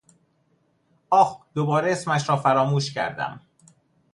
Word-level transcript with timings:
آخ 1.09 1.41
دوباره 1.53 1.91
اسمش 1.91 2.29
را 2.29 2.37
فراموش 2.37 2.93
کردم! 2.93 3.39